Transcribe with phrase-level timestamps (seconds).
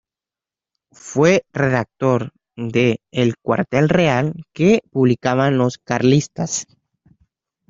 [0.95, 6.65] Fue redactor de "El Cuartel Real", que publicaban los carlistas.